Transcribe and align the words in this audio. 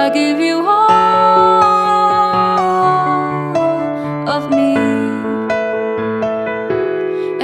I 0.00 0.08
give 0.08 0.40
you 0.40 0.66
all 0.66 1.60
of 4.36 4.50
me, 4.50 4.74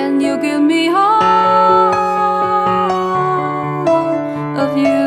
and 0.01 0.23
you 0.23 0.39
give 0.41 0.63
me 0.63 0.89
all 0.89 1.93
of 4.65 4.75
you. 4.75 5.07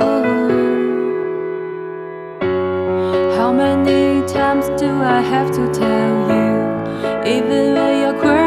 Oh. 0.00 0.50
How 3.36 3.52
many 3.52 4.26
times 4.26 4.66
do 4.80 4.90
I 5.16 5.20
have 5.20 5.52
to 5.52 5.72
tell 5.72 6.14
you, 6.36 6.52
even 7.24 7.74
when 7.74 8.00
you're 8.00 8.18
crying? 8.20 8.41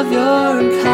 of 0.00 0.10
your 0.10 0.82
kind. 0.82 0.89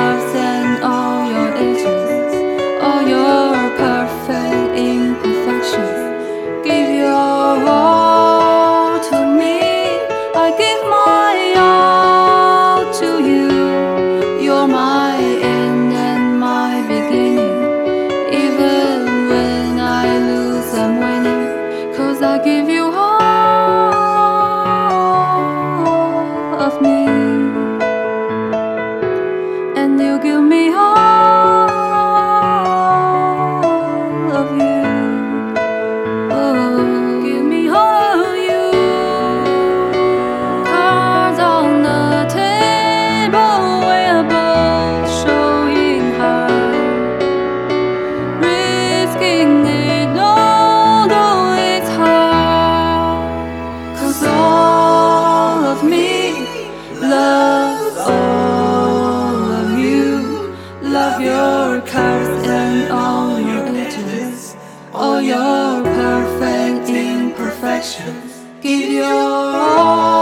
gidiyor. 68.63 70.16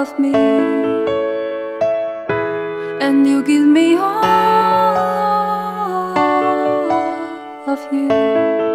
of 0.00 0.18
me, 0.18 0.32
and 3.04 3.26
you 3.28 3.42
give 3.42 3.66
me 3.66 3.96
all 3.96 4.16
of 7.68 7.92
you. 7.92 8.69